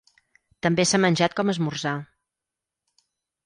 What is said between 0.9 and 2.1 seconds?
s'ha menjat com esmorzar.